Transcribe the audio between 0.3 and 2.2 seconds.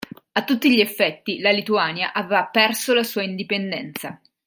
A tutti gli effetti, la Lituania